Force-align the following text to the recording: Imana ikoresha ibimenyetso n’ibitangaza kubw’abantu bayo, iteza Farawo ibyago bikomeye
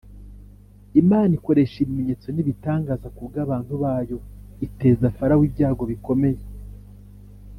Imana 1.01 1.31
ikoresha 1.39 1.75
ibimenyetso 1.79 2.27
n’ibitangaza 2.31 3.07
kubw’abantu 3.15 3.73
bayo, 3.83 4.17
iteza 4.67 5.13
Farawo 5.17 5.43
ibyago 5.49 5.83
bikomeye 5.91 6.41